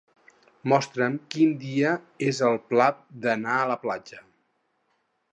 Mostra'm 0.71 1.17
quin 1.33 1.51
dia 1.63 1.91
és 2.29 2.39
el 2.47 2.57
pla 2.71 2.87
d'anar 3.25 3.57
a 3.65 3.69
la 3.73 3.77
platja. 3.85 4.23